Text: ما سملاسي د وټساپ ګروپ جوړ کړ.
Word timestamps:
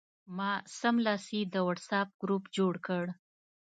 ما 0.37 0.51
سملاسي 0.79 1.39
د 1.53 1.55
وټساپ 1.67 2.07
ګروپ 2.21 2.43
جوړ 2.57 2.73
کړ. 2.87 3.05